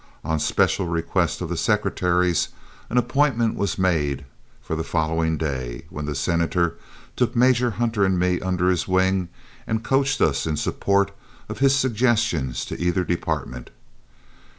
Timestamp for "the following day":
4.75-5.85